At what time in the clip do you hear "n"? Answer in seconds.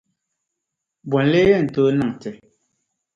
1.63-1.67